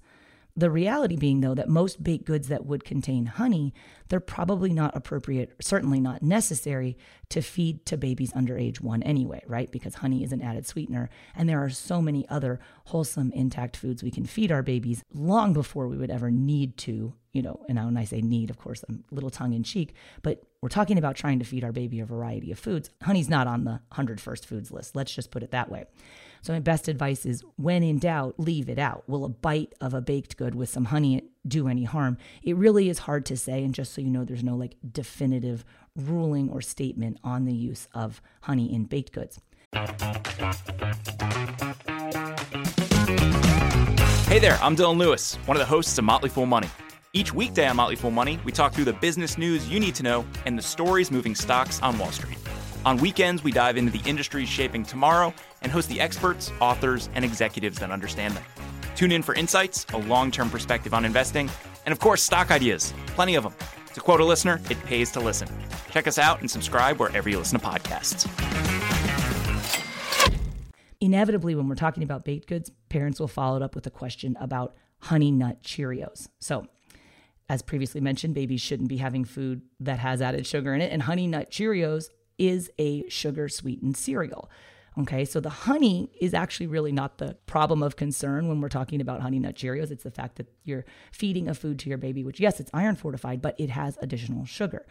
The 0.57 0.71
reality 0.71 1.17
being, 1.17 1.41
though, 1.41 1.55
that 1.55 1.69
most 1.69 2.03
baked 2.05 2.27
goods 2.27 2.47
that 2.47 2.65
would 2.65 2.85
contain 2.85 3.27
honey, 3.27 3.75
they're 4.09 4.21
probably 4.21 4.73
not 4.73 4.97
appropriate, 4.97 5.53
certainly 5.61 5.99
not 5.99 6.23
necessary 6.23 6.97
to 7.31 7.43
feed 7.43 7.85
to 7.87 7.97
babies 7.97 8.33
under 8.37 8.57
age 8.57 8.81
one 8.81 9.03
anyway, 9.03 9.43
right? 9.49 9.73
Because 9.73 9.97
honey 9.97 10.23
is 10.23 10.31
an 10.31 10.41
added 10.41 10.65
sweetener. 10.65 11.11
And 11.35 11.49
there 11.49 11.59
are 11.65 11.71
so 11.71 12.01
many 12.01 12.29
other 12.29 12.61
wholesome, 12.85 13.33
intact 13.33 13.77
foods 13.77 14.05
we 14.05 14.13
can 14.13 14.27
feed 14.27 14.53
our 14.53 14.63
babies 14.63 15.03
long 15.13 15.53
before 15.55 15.89
we 15.89 15.97
would 15.97 16.11
ever 16.11 16.31
need 16.31 16.77
to, 16.79 17.15
you 17.33 17.43
know. 17.43 17.65
And 17.69 17.77
when 17.85 17.97
I 17.97 18.05
say 18.05 18.21
need, 18.21 18.49
of 18.49 18.57
course, 18.57 18.85
I'm 18.89 19.03
a 19.11 19.15
little 19.15 19.31
tongue 19.31 19.55
in 19.55 19.65
cheek, 19.65 19.95
but 20.23 20.45
we're 20.61 20.69
talking 20.69 20.99
about 20.99 21.17
trying 21.17 21.41
to 21.41 21.45
feed 21.45 21.65
our 21.65 21.73
baby 21.73 21.99
a 21.99 22.07
variety 22.07 22.53
of 22.53 22.61
foods. 22.61 22.91
Honey's 23.03 23.29
not 23.29 23.49
on 23.49 23.65
the 23.65 23.81
100 23.89 24.21
first 24.21 24.47
foods 24.47 24.71
list. 24.71 24.95
Let's 24.95 25.13
just 25.13 25.33
put 25.33 25.43
it 25.43 25.51
that 25.51 25.69
way. 25.69 25.87
So, 26.45 26.53
my 26.53 26.61
best 26.61 26.89
advice 26.89 27.25
is 27.25 27.43
when 27.57 27.83
in 27.83 27.99
doubt, 27.99 28.35
leave 28.37 28.69
it 28.69 28.79
out. 28.79 29.09
Will 29.09 29.25
a 29.25 29.31
bite 29.31 29.73
of 29.81 29.95
a 29.95 30.03
baked 30.03 30.37
good 30.37 30.55
with 30.55 30.69
some 30.69 30.85
honey 30.85 31.23
do 31.49 31.69
any 31.69 31.85
harm? 31.85 32.19
It 32.43 32.55
really 32.57 32.91
is 32.91 32.99
hard 32.99 33.25
to 33.27 33.37
say. 33.39 33.65
And 33.65 33.75
just 33.75 33.95
so 33.95 34.03
you 34.03 34.11
know, 34.11 34.27
there's 34.27 34.45
no 34.45 34.55
like 34.55 34.77
definitive 34.93 35.65
ruling 35.97 36.51
or 36.51 36.61
statement 36.61 37.19
on 37.25 37.47
the 37.47 37.55
use 37.55 37.89
of 37.95 38.21
honey 38.43 38.71
in 38.71 38.85
baked 38.85 39.13
goods. 39.13 39.41
Hey 44.29 44.39
there, 44.39 44.59
I'm 44.61 44.77
Dylan 44.77 44.99
Lewis, 44.99 45.37
one 45.47 45.57
of 45.57 45.61
the 45.61 45.65
hosts 45.65 45.97
of 45.97 46.05
Motley 46.05 46.29
Fool 46.29 46.45
Money. 46.45 46.69
Each 47.15 47.33
weekday 47.33 47.67
on 47.67 47.77
Motley 47.77 47.97
Fool 47.97 48.11
Money, 48.11 48.39
we 48.45 48.53
talk 48.53 48.75
through 48.75 48.85
the 48.85 48.93
business 48.93 49.39
news 49.39 49.67
you 49.71 49.81
need 49.81 49.95
to 49.95 50.03
know 50.03 50.27
and 50.45 50.59
the 50.59 50.63
stories 50.63 51.11
moving 51.11 51.35
stocks 51.35 51.81
on 51.81 51.99
Wall 51.99 52.13
Street. 52.13 52.37
On 52.87 52.99
weekends, 52.99 53.43
we 53.43 53.51
dive 53.51 53.79
into 53.79 53.91
the 53.91 54.07
industries 54.07 54.47
shaping 54.47 54.85
tomorrow 54.85 55.33
and 55.63 55.73
host 55.73 55.89
the 55.89 55.99
experts, 55.99 56.53
authors, 56.61 57.09
and 57.15 57.25
executives 57.25 57.79
that 57.79 57.91
understand 57.91 58.35
them. 58.35 58.45
Tune 58.95 59.11
in 59.11 59.23
for 59.23 59.35
insights, 59.35 59.87
a 59.95 59.97
long 59.97 60.31
term 60.31 60.51
perspective 60.51 60.93
on 60.93 61.07
investing, 61.07 61.51
and 61.87 61.93
of 61.93 61.99
course, 61.99 62.23
stock 62.23 62.51
ideas. 62.51 62.93
Plenty 63.09 63.37
of 63.37 63.45
them. 63.45 63.55
To 63.95 64.01
quote 64.01 64.21
a 64.21 64.25
listener, 64.25 64.61
it 64.69 64.83
pays 64.85 65.11
to 65.13 65.21
listen. 65.21 65.49
Check 65.93 66.07
us 66.07 66.19
out 66.19 66.41
and 66.41 66.51
subscribe 66.51 67.01
wherever 67.01 67.27
you 67.31 67.39
listen 67.39 67.59
to 67.59 67.65
podcasts. 67.65 68.29
Inevitably, 71.01 71.55
when 71.55 71.69
we're 71.69 71.77
talking 71.77 72.03
about 72.03 72.27
baked 72.27 72.49
goods, 72.49 72.71
parents 72.91 73.19
will 73.19 73.29
follow 73.29 73.57
it 73.57 73.63
up 73.63 73.75
with 73.75 73.87
a 73.87 73.91
question 73.91 74.37
about 74.39 74.75
honey 74.99 75.31
nut 75.31 75.63
Cheerios. 75.63 76.29
So, 76.39 76.67
as 77.49 77.63
previously 77.63 78.03
mentioned, 78.03 78.35
babies 78.35 78.61
shouldn't 78.61 78.91
be 78.91 78.99
having 78.99 79.25
food 79.25 79.63
that 79.81 80.01
has 80.01 80.21
added 80.21 80.47
sugar 80.47 80.75
in 80.75 80.83
it, 80.83 80.93
and 80.93 81.03
honey 81.03 81.27
nut 81.27 81.51
Cheerios 81.51 82.09
is 82.39 82.71
a 82.79 83.09
sugar 83.09 83.49
sweetened 83.49 83.97
cereal. 83.97 84.51
Okay, 84.97 85.25
so 85.25 85.41
the 85.41 85.51
honey 85.51 86.09
is 86.21 86.35
actually 86.35 86.69
really 86.69 86.93
not 86.93 87.19
the 87.19 87.37
problem 87.47 87.83
of 87.83 87.97
concern 87.97 88.47
when 88.47 88.61
we're 88.61 88.69
talking 88.69 89.01
about 89.01 89.23
honey 89.23 89.41
nut 89.41 89.57
Cheerios. 89.57 89.91
It's 89.91 90.05
the 90.05 90.11
fact 90.11 90.37
that 90.37 90.47
you're 90.63 90.85
feeding 91.11 91.49
a 91.49 91.55
food 91.55 91.81
to 91.81 91.89
your 91.89 91.99
baby, 91.99 92.23
which, 92.23 92.39
yes, 92.39 92.61
it's 92.61 92.71
iron 92.73 92.95
fortified, 92.95 93.43
but 93.43 93.59
it 93.59 93.71
has 93.71 93.99
additional 94.01 94.45
sugar. 94.45 94.87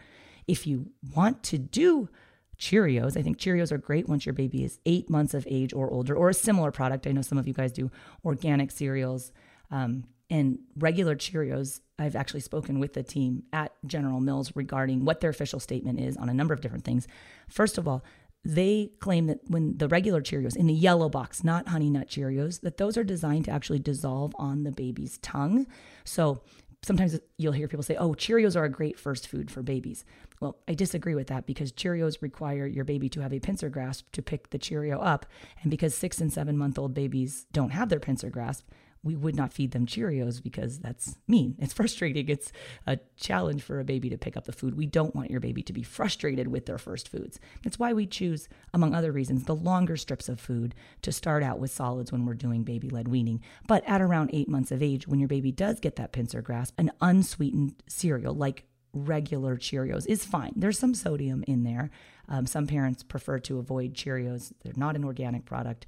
If 0.46 0.66
you 0.66 0.90
want 1.14 1.42
to 1.44 1.58
do 1.58 2.10
Cheerios, 2.58 3.16
I 3.16 3.22
think 3.22 3.38
Cheerios 3.38 3.72
are 3.72 3.78
great 3.78 4.06
once 4.06 4.26
your 4.26 4.34
baby 4.34 4.62
is 4.62 4.78
eight 4.84 5.08
months 5.08 5.32
of 5.32 5.46
age 5.50 5.72
or 5.72 5.90
older, 5.90 6.14
or 6.14 6.28
a 6.28 6.34
similar 6.34 6.70
product. 6.70 7.06
I 7.06 7.12
know 7.12 7.22
some 7.22 7.38
of 7.38 7.48
you 7.48 7.54
guys 7.54 7.72
do 7.72 7.90
organic 8.26 8.70
cereals. 8.70 9.32
Um, 9.70 10.04
and 10.30 10.58
regular 10.76 11.14
Cheerios, 11.14 11.80
I've 11.98 12.16
actually 12.16 12.40
spoken 12.40 12.80
with 12.80 12.94
the 12.94 13.02
team 13.02 13.44
at 13.52 13.72
General 13.86 14.20
Mills 14.20 14.52
regarding 14.54 15.04
what 15.04 15.20
their 15.20 15.30
official 15.30 15.60
statement 15.60 16.00
is 16.00 16.16
on 16.16 16.28
a 16.28 16.34
number 16.34 16.54
of 16.54 16.60
different 16.60 16.84
things. 16.84 17.06
First 17.48 17.78
of 17.78 17.86
all, 17.86 18.04
they 18.44 18.90
claim 19.00 19.26
that 19.26 19.40
when 19.48 19.78
the 19.78 19.88
regular 19.88 20.20
Cheerios 20.20 20.56
in 20.56 20.66
the 20.66 20.74
yellow 20.74 21.08
box, 21.08 21.42
not 21.42 21.68
Honey 21.68 21.88
Nut 21.88 22.08
Cheerios, 22.08 22.60
that 22.60 22.76
those 22.76 22.96
are 22.96 23.04
designed 23.04 23.46
to 23.46 23.50
actually 23.50 23.78
dissolve 23.78 24.34
on 24.38 24.64
the 24.64 24.72
baby's 24.72 25.18
tongue. 25.18 25.66
So 26.04 26.42
sometimes 26.82 27.18
you'll 27.38 27.52
hear 27.52 27.68
people 27.68 27.82
say, 27.82 27.96
oh, 27.96 28.10
Cheerios 28.10 28.54
are 28.54 28.64
a 28.64 28.70
great 28.70 28.98
first 28.98 29.28
food 29.28 29.50
for 29.50 29.62
babies. 29.62 30.04
Well, 30.40 30.58
I 30.68 30.74
disagree 30.74 31.14
with 31.14 31.28
that 31.28 31.46
because 31.46 31.72
Cheerios 31.72 32.20
require 32.20 32.66
your 32.66 32.84
baby 32.84 33.08
to 33.10 33.20
have 33.20 33.32
a 33.32 33.40
pincer 33.40 33.70
grasp 33.70 34.12
to 34.12 34.22
pick 34.22 34.50
the 34.50 34.58
Cheerio 34.58 35.00
up. 35.00 35.24
And 35.62 35.70
because 35.70 35.94
six 35.94 36.20
and 36.20 36.32
seven 36.32 36.58
month 36.58 36.78
old 36.78 36.92
babies 36.92 37.46
don't 37.52 37.70
have 37.70 37.88
their 37.88 38.00
pincer 38.00 38.28
grasp, 38.28 38.68
we 39.04 39.14
would 39.14 39.36
not 39.36 39.52
feed 39.52 39.72
them 39.72 39.86
Cheerios 39.86 40.42
because 40.42 40.78
that's 40.78 41.16
mean. 41.28 41.54
It's 41.58 41.72
frustrating. 41.72 42.28
It's 42.28 42.50
a 42.86 42.98
challenge 43.16 43.62
for 43.62 43.78
a 43.78 43.84
baby 43.84 44.08
to 44.10 44.18
pick 44.18 44.36
up 44.36 44.46
the 44.46 44.52
food. 44.52 44.76
We 44.76 44.86
don't 44.86 45.14
want 45.14 45.30
your 45.30 45.40
baby 45.40 45.62
to 45.62 45.72
be 45.72 45.82
frustrated 45.82 46.48
with 46.48 46.66
their 46.66 46.78
first 46.78 47.08
foods. 47.08 47.38
That's 47.62 47.78
why 47.78 47.92
we 47.92 48.06
choose, 48.06 48.48
among 48.72 48.94
other 48.94 49.12
reasons, 49.12 49.44
the 49.44 49.54
longer 49.54 49.96
strips 49.96 50.28
of 50.28 50.40
food 50.40 50.74
to 51.02 51.12
start 51.12 51.42
out 51.42 51.58
with 51.58 51.70
solids 51.70 52.10
when 52.10 52.24
we're 52.24 52.34
doing 52.34 52.64
baby 52.64 52.88
led 52.88 53.08
weaning. 53.08 53.42
But 53.68 53.84
at 53.86 54.00
around 54.00 54.30
eight 54.32 54.48
months 54.48 54.72
of 54.72 54.82
age, 54.82 55.06
when 55.06 55.20
your 55.20 55.28
baby 55.28 55.52
does 55.52 55.80
get 55.80 55.96
that 55.96 56.12
pincer 56.12 56.42
grasp, 56.42 56.74
an 56.78 56.90
unsweetened 57.00 57.76
cereal 57.86 58.34
like 58.34 58.64
regular 58.94 59.56
Cheerios 59.56 60.06
is 60.06 60.24
fine. 60.24 60.52
There's 60.56 60.78
some 60.78 60.94
sodium 60.94 61.44
in 61.46 61.64
there. 61.64 61.90
Um, 62.28 62.46
some 62.46 62.66
parents 62.66 63.02
prefer 63.02 63.38
to 63.40 63.58
avoid 63.58 63.94
Cheerios. 63.94 64.52
They're 64.62 64.72
not 64.76 64.96
an 64.96 65.04
organic 65.04 65.44
product 65.44 65.84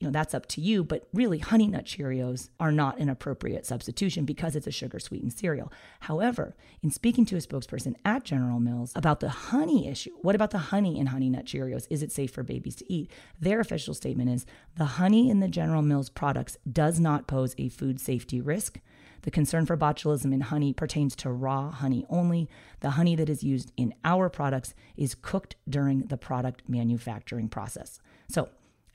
you 0.00 0.06
know, 0.06 0.12
that's 0.12 0.34
up 0.34 0.46
to 0.46 0.60
you. 0.60 0.84
But 0.84 1.08
really, 1.12 1.38
Honey 1.38 1.66
Nut 1.66 1.84
Cheerios 1.84 2.50
are 2.60 2.70
not 2.70 2.98
an 2.98 3.08
appropriate 3.08 3.66
substitution 3.66 4.24
because 4.24 4.54
it's 4.54 4.66
a 4.66 4.72
sugar 4.72 5.00
sweetened 5.00 5.32
cereal. 5.32 5.72
However, 6.00 6.54
in 6.82 6.90
speaking 6.90 7.26
to 7.26 7.36
a 7.36 7.40
spokesperson 7.40 7.94
at 8.04 8.24
General 8.24 8.60
Mills 8.60 8.92
about 8.94 9.18
the 9.18 9.28
honey 9.28 9.88
issue, 9.88 10.12
what 10.22 10.36
about 10.36 10.52
the 10.52 10.58
honey 10.58 10.98
in 10.98 11.06
Honey 11.06 11.28
Nut 11.28 11.46
Cheerios? 11.46 11.88
Is 11.90 12.02
it 12.02 12.12
safe 12.12 12.30
for 12.30 12.44
babies 12.44 12.76
to 12.76 12.92
eat? 12.92 13.10
Their 13.40 13.58
official 13.58 13.92
statement 13.92 14.30
is 14.30 14.46
the 14.76 14.84
honey 14.84 15.30
in 15.30 15.40
the 15.40 15.48
General 15.48 15.82
Mills 15.82 16.10
products 16.10 16.56
does 16.70 17.00
not 17.00 17.26
pose 17.26 17.56
a 17.58 17.68
food 17.68 18.00
safety 18.00 18.40
risk. 18.40 18.80
The 19.22 19.32
concern 19.32 19.66
for 19.66 19.76
botulism 19.76 20.32
in 20.32 20.42
honey 20.42 20.72
pertains 20.72 21.16
to 21.16 21.30
raw 21.30 21.72
honey 21.72 22.06
only. 22.08 22.48
The 22.80 22.90
honey 22.90 23.16
that 23.16 23.28
is 23.28 23.42
used 23.42 23.72
in 23.76 23.94
our 24.04 24.28
products 24.28 24.74
is 24.96 25.16
cooked 25.16 25.56
during 25.68 26.02
the 26.02 26.16
product 26.16 26.62
manufacturing 26.68 27.48
process. 27.48 27.98
So, 28.28 28.48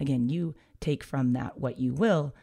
again, 0.03 0.29
you 0.29 0.53
take 0.79 1.03
from 1.03 1.33
that 1.33 1.60
what 1.60 1.79
you 1.79 1.93
will. 1.93 2.36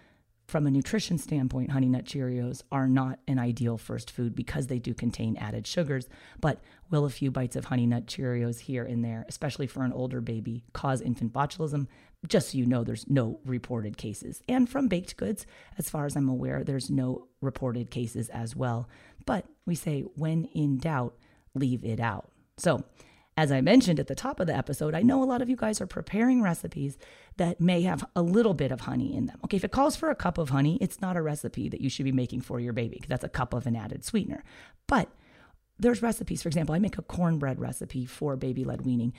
From 0.48 0.66
a 0.66 0.70
nutrition 0.70 1.16
standpoint, 1.16 1.70
Honey 1.70 1.88
Nut 1.88 2.04
Cheerios 2.04 2.62
are 2.72 2.88
not 2.88 3.20
an 3.28 3.38
ideal 3.38 3.78
first 3.78 4.10
food 4.10 4.34
because 4.34 4.66
they 4.66 4.80
do 4.80 4.92
contain 4.94 5.36
added 5.36 5.64
sugars. 5.64 6.08
But 6.40 6.60
will 6.90 7.04
a 7.04 7.10
few 7.10 7.30
bites 7.30 7.54
of 7.54 7.66
Honey 7.66 7.86
Nut 7.86 8.06
Cheerios 8.06 8.58
here 8.58 8.82
and 8.82 9.04
there, 9.04 9.24
especially 9.28 9.68
for 9.68 9.84
an 9.84 9.92
older 9.92 10.20
baby, 10.20 10.64
cause 10.72 11.00
infant 11.00 11.32
botulism? 11.32 11.86
Just 12.26 12.50
so 12.50 12.58
you 12.58 12.66
know, 12.66 12.82
there's 12.82 13.08
no 13.08 13.38
reported 13.44 13.96
cases. 13.96 14.42
And 14.48 14.68
from 14.68 14.88
baked 14.88 15.16
goods, 15.16 15.46
as 15.78 15.88
far 15.88 16.04
as 16.04 16.16
I'm 16.16 16.28
aware, 16.28 16.64
there's 16.64 16.90
no 16.90 17.28
reported 17.40 17.92
cases 17.92 18.28
as 18.30 18.56
well. 18.56 18.88
But 19.26 19.46
we 19.66 19.76
say, 19.76 20.00
when 20.16 20.46
in 20.46 20.78
doubt, 20.78 21.14
leave 21.54 21.84
it 21.84 22.00
out. 22.00 22.32
So, 22.58 22.84
as 23.36 23.50
I 23.50 23.60
mentioned 23.60 23.98
at 23.98 24.06
the 24.06 24.14
top 24.14 24.40
of 24.40 24.46
the 24.46 24.56
episode, 24.56 24.94
I 24.94 25.02
know 25.02 25.22
a 25.22 25.24
lot 25.24 25.40
of 25.40 25.48
you 25.48 25.56
guys 25.56 25.80
are 25.80 25.86
preparing 25.86 26.42
recipes 26.42 26.98
that 27.36 27.60
may 27.60 27.82
have 27.82 28.04
a 28.14 28.22
little 28.22 28.54
bit 28.54 28.72
of 28.72 28.82
honey 28.82 29.14
in 29.16 29.26
them. 29.26 29.38
Okay, 29.44 29.56
if 29.56 29.64
it 29.64 29.72
calls 29.72 29.96
for 29.96 30.10
a 30.10 30.14
cup 30.14 30.36
of 30.36 30.50
honey, 30.50 30.76
it's 30.80 31.00
not 31.00 31.16
a 31.16 31.22
recipe 31.22 31.68
that 31.68 31.80
you 31.80 31.88
should 31.88 32.04
be 32.04 32.12
making 32.12 32.42
for 32.42 32.60
your 32.60 32.72
baby 32.72 32.96
because 32.96 33.08
that's 33.08 33.24
a 33.24 33.28
cup 33.28 33.54
of 33.54 33.66
an 33.66 33.76
added 33.76 34.04
sweetener. 34.04 34.44
But 34.86 35.08
there's 35.78 36.02
recipes. 36.02 36.42
For 36.42 36.48
example, 36.48 36.74
I 36.74 36.78
make 36.78 36.98
a 36.98 37.02
cornbread 37.02 37.58
recipe 37.58 38.04
for 38.04 38.36
baby 38.36 38.64
led 38.64 38.82
weaning. 38.82 39.14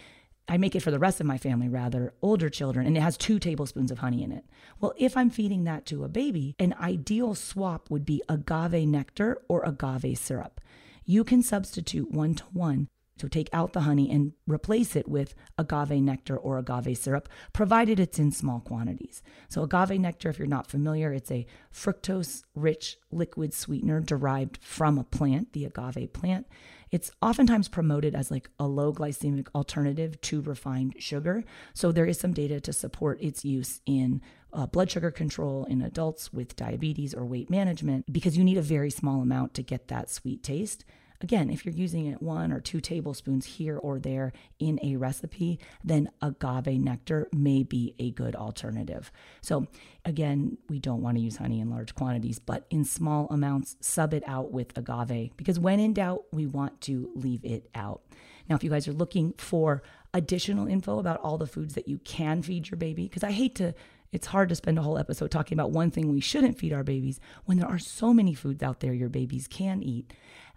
I 0.48 0.58
make 0.58 0.75
it 0.75 0.82
for 0.82 0.91
the 0.91 1.00
rest 1.00 1.20
of 1.20 1.25
my 1.25 1.38
family, 1.38 1.70
rather, 1.70 2.13
older 2.22 2.50
children, 2.50 2.86
and 2.86 2.98
it 2.98 3.01
has 3.01 3.18
two 3.18 3.39
tablespoons 3.39 3.89
of 3.89 4.00
honey 4.00 4.22
in 4.22 4.32
it. 4.32 4.44
Well, 4.80 4.94
if 4.98 5.15
I'm 5.15 5.30
feeding 5.30 5.63
that 5.63 5.86
to 5.88 6.03
a 6.03 6.10
baby, 6.10 6.56
an 6.60 6.75
ideal 6.80 7.36
swap 7.36 7.89
would 7.89 8.06
be 8.06 8.22
agave 8.27 8.88
nectar 8.88 9.41
or 9.48 9.63
agave 9.63 10.18
syrup. 10.18 10.60
You 11.06 11.24
can 11.24 11.41
substitute 11.41 12.12
one 12.12 12.36
to 12.36 12.43
one 12.52 12.88
so 13.21 13.27
take 13.27 13.49
out 13.53 13.73
the 13.73 13.81
honey 13.81 14.10
and 14.10 14.34
replace 14.47 14.95
it 14.95 15.07
with 15.07 15.36
agave 15.55 16.01
nectar 16.01 16.36
or 16.36 16.57
agave 16.57 16.97
syrup, 16.97 17.29
provided 17.53 17.99
it's 17.99 18.17
in 18.17 18.31
small 18.31 18.62
quantities. 18.62 19.21
So, 19.47 19.62
agave 19.62 19.99
nectar, 19.99 20.29
if 20.29 20.39
you're 20.39 20.47
not 20.47 20.65
familiar, 20.65 21.13
it's 21.13 21.29
a 21.29 21.45
fructose 21.71 22.43
rich 22.55 22.97
liquid 23.12 23.53
sweetener 23.53 23.99
derived 23.99 24.57
from 24.63 24.97
a 24.97 25.03
plant, 25.03 25.53
the 25.53 25.65
agave 25.65 26.13
plant. 26.13 26.47
It's 26.89 27.12
oftentimes 27.21 27.67
promoted 27.67 28.15
as 28.15 28.31
like 28.31 28.49
a 28.60 28.65
low 28.65 28.91
glycemic 28.91 29.49
alternative 29.53 30.19
to 30.21 30.41
refined 30.41 30.95
sugar. 30.97 31.43
So, 31.75 31.91
there 31.91 32.07
is 32.07 32.19
some 32.19 32.34
data 32.34 32.60
to 32.60 32.73
support 32.73 33.21
its 33.21 33.45
use 33.45 33.81
in 33.86 34.19
uh, 34.51 34.65
blood 34.65 34.89
sugar 34.89 35.12
control 35.12 35.65
in 35.65 35.84
adults 35.84 36.34
with 36.34 36.55
diabetes 36.55 37.13
or 37.13 37.23
weight 37.23 37.51
management 37.51 38.12
because 38.12 38.36
you 38.36 38.43
need 38.43 38.57
a 38.57 38.63
very 38.63 38.89
small 38.89 39.21
amount 39.21 39.53
to 39.53 39.62
get 39.62 39.89
that 39.89 40.10
sweet 40.10 40.41
taste. 40.41 40.84
Again, 41.21 41.49
if 41.49 41.65
you're 41.65 41.75
using 41.75 42.07
it 42.07 42.21
one 42.21 42.51
or 42.51 42.60
two 42.60 42.81
tablespoons 42.81 43.45
here 43.45 43.77
or 43.77 43.99
there 43.99 44.34
in 44.60 44.79
a 44.81 44.95
recipe, 44.95 45.60
then 45.84 46.10
agave 46.21 46.79
nectar 46.81 47.27
may 47.34 47.63
be 47.63 47.95
a 47.99 48.12
good 48.12 48.36
alternative. 48.36 49.12
So, 49.41 49.67
again, 50.03 50.57
we 50.69 50.79
don't 50.79 51.01
want 51.01 51.17
to 51.17 51.23
use 51.23 51.38
honey 51.38 51.60
in 51.60 51.69
large 51.69 51.95
quantities, 51.95 52.39
but 52.39 52.65
in 52.69 52.86
small 52.86 53.27
amounts, 53.29 53.77
sub 53.81 54.13
it 54.13 54.23
out 54.25 54.51
with 54.51 54.77
agave 54.77 55.31
because 55.38 55.60
when 55.60 55.79
in 55.79 55.93
doubt, 55.93 56.23
we 56.31 56.47
want 56.47 56.81
to 56.81 57.12
leave 57.15 57.45
it 57.45 57.69
out. 57.75 58.01
Now, 58.49 58.55
if 58.55 58.63
you 58.63 58.69
guys 58.69 58.88
are 58.88 58.93
looking 58.93 59.34
for 59.38 59.84
additional 60.13 60.67
info 60.67 60.99
about 60.99 61.21
all 61.21 61.38
the 61.38 61.47
foods 61.47 61.75
that 61.75 61.88
you 61.88 61.99
can 61.99 62.41
feed 62.41 62.69
your 62.69 62.77
baby, 62.77 63.03
because 63.03 63.23
I 63.23 63.31
hate 63.31 63.55
to 63.55 63.73
it's 64.12 64.27
hard 64.27 64.49
to 64.49 64.55
spend 64.55 64.77
a 64.77 64.81
whole 64.81 64.97
episode 64.97 65.31
talking 65.31 65.57
about 65.57 65.71
one 65.71 65.89
thing 65.89 66.12
we 66.12 66.19
shouldn't 66.19 66.57
feed 66.57 66.73
our 66.73 66.84
babies 66.84 67.19
when 67.45 67.57
there 67.57 67.69
are 67.69 67.79
so 67.79 68.13
many 68.13 68.34
foods 68.34 68.62
out 68.62 68.81
there 68.81 68.93
your 68.93 69.10
babies 69.10 69.47
can 69.47 69.81
eat. 69.81 70.12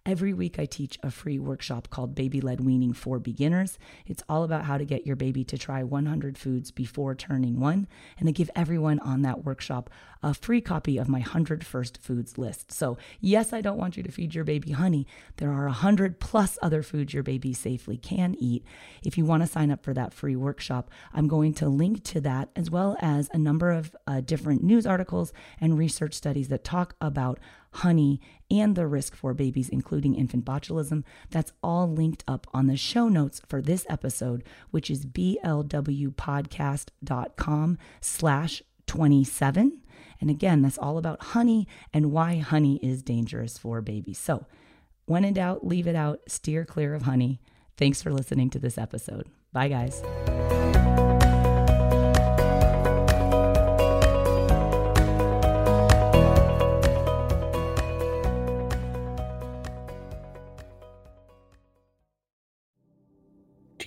Every 0.06 0.34
week, 0.34 0.58
I 0.58 0.66
teach 0.66 0.98
a 1.02 1.10
free 1.10 1.38
workshop 1.38 1.88
called 1.88 2.14
Baby 2.14 2.42
Led 2.42 2.60
Weaning 2.60 2.92
for 2.92 3.18
Beginners. 3.18 3.78
It's 4.04 4.22
all 4.28 4.44
about 4.44 4.66
how 4.66 4.76
to 4.76 4.84
get 4.84 5.06
your 5.06 5.16
baby 5.16 5.44
to 5.44 5.56
try 5.56 5.82
100 5.82 6.36
foods 6.36 6.70
before 6.70 7.14
turning 7.14 7.58
one. 7.58 7.88
And 8.18 8.28
I 8.28 8.32
give 8.32 8.50
everyone 8.54 8.98
on 8.98 9.22
that 9.22 9.46
workshop 9.46 9.88
a 10.22 10.34
free 10.34 10.60
copy 10.60 10.98
of 10.98 11.08
my 11.08 11.20
100 11.20 11.64
First 11.64 12.02
Foods 12.02 12.36
list. 12.36 12.70
So, 12.70 12.98
yes, 13.18 13.54
I 13.54 13.62
don't 13.62 13.78
want 13.78 13.96
you 13.96 14.02
to 14.02 14.12
feed 14.12 14.34
your 14.34 14.44
baby 14.44 14.72
honey. 14.72 15.06
There 15.38 15.50
are 15.50 15.64
100 15.64 16.20
plus 16.20 16.58
other 16.60 16.82
foods 16.82 17.14
your 17.14 17.22
baby 17.22 17.54
safely 17.54 17.96
can 17.96 18.34
eat. 18.38 18.62
If 19.02 19.16
you 19.16 19.24
want 19.24 19.42
to 19.42 19.46
sign 19.46 19.70
up 19.70 19.82
for 19.82 19.94
that 19.94 20.12
free 20.12 20.36
workshop, 20.36 20.90
I'm 21.14 21.28
going 21.28 21.54
to 21.54 21.68
link 21.70 22.04
to 22.04 22.20
that 22.20 22.50
as 22.54 22.70
well 22.70 22.98
as 23.00 23.30
a 23.32 23.38
number 23.38 23.70
of 23.70 23.96
uh, 24.06 24.20
different 24.20 24.62
news 24.62 24.86
articles 24.86 25.32
and 25.62 25.78
research 25.78 26.12
studies 26.12 26.48
that 26.48 26.62
talk 26.62 26.94
about 27.00 27.38
honey, 27.76 28.20
and 28.50 28.76
the 28.76 28.86
risk 28.86 29.16
for 29.16 29.32
babies, 29.34 29.68
including 29.68 30.14
infant 30.14 30.44
botulism. 30.44 31.02
That's 31.30 31.52
all 31.62 31.90
linked 31.90 32.24
up 32.28 32.46
on 32.52 32.66
the 32.66 32.76
show 32.76 33.08
notes 33.08 33.40
for 33.46 33.62
this 33.62 33.86
episode, 33.88 34.44
which 34.70 34.90
is 34.90 35.06
blwpodcast.com 35.06 37.78
slash 38.00 38.62
27. 38.86 39.80
And 40.20 40.30
again, 40.30 40.62
that's 40.62 40.78
all 40.78 40.98
about 40.98 41.22
honey 41.22 41.66
and 41.92 42.12
why 42.12 42.38
honey 42.38 42.78
is 42.82 43.02
dangerous 43.02 43.58
for 43.58 43.80
babies. 43.80 44.18
So 44.18 44.46
when 45.06 45.24
in 45.24 45.34
doubt, 45.34 45.66
leave 45.66 45.86
it 45.86 45.96
out, 45.96 46.20
steer 46.28 46.64
clear 46.64 46.94
of 46.94 47.02
honey. 47.02 47.40
Thanks 47.76 48.02
for 48.02 48.12
listening 48.12 48.50
to 48.50 48.58
this 48.58 48.78
episode. 48.78 49.28
Bye, 49.52 49.68
guys. 49.68 50.02